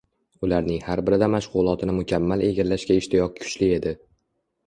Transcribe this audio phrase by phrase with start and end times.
[0.45, 3.93] Ularning har birida mashg‘ulotini mukammal egallashga ishtiyoq kuchli edi.